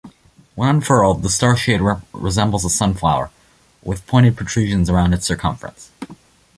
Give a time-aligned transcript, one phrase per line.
[0.55, 1.79] When unfurled, the starshade
[2.11, 3.29] resembles a sunflower,
[3.83, 5.91] with pointed protrusions around its circumference.